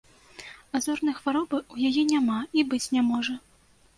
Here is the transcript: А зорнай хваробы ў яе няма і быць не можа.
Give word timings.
А 0.77 0.79
зорнай 0.85 1.15
хваробы 1.17 1.57
ў 1.73 1.91
яе 1.91 2.03
няма 2.13 2.37
і 2.61 2.63
быць 2.73 2.83
не 2.97 3.01
можа. 3.13 3.37